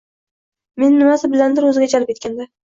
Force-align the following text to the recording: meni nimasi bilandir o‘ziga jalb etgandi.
meni 0.85 0.95
nimasi 0.95 1.31
bilandir 1.35 1.71
o‘ziga 1.71 1.93
jalb 1.95 2.13
etgandi. 2.19 2.53